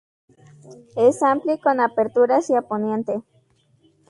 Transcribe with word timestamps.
Es 0.95 1.21
amplio 1.21 1.53
y 1.53 1.59
con 1.59 1.79
apertura 1.79 2.37
hacia 2.37 2.63
poniente. 2.63 3.21